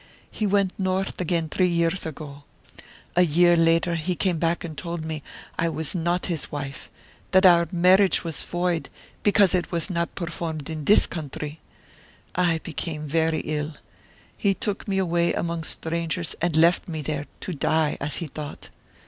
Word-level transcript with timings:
He 0.31 0.47
went 0.47 0.73
north 0.79 1.21
again 1.21 1.47
three 1.47 1.67
years 1.67 2.07
ago. 2.07 2.43
A 3.15 3.21
year 3.21 3.55
later 3.55 3.93
he 3.93 4.15
came 4.15 4.39
back 4.39 4.63
and 4.63 4.75
told 4.75 5.05
me 5.05 5.21
I 5.59 5.69
was 5.69 5.93
not 5.93 6.25
his 6.25 6.51
wife, 6.51 6.89
that 7.29 7.45
our 7.45 7.67
marriage 7.71 8.23
was 8.23 8.41
void 8.41 8.89
because 9.21 9.53
it 9.53 9.71
was 9.71 9.91
not 9.91 10.15
performed 10.15 10.71
in 10.71 10.85
this 10.85 11.05
country. 11.05 11.59
I 12.33 12.57
became 12.63 13.05
very 13.07 13.41
ill. 13.41 13.75
He 14.39 14.55
took 14.55 14.87
me 14.87 14.97
away 14.97 15.33
among 15.33 15.63
strangers 15.65 16.33
and 16.41 16.55
left 16.55 16.87
me 16.87 17.03
there, 17.03 17.27
to 17.41 17.53
die, 17.53 17.97
as 18.01 18.15
he 18.15 18.25
thought. 18.25 18.71